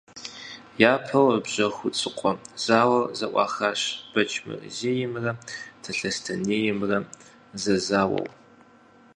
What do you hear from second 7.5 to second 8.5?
зэзауэу.